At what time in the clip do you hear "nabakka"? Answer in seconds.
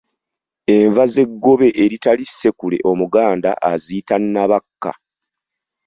4.33-4.91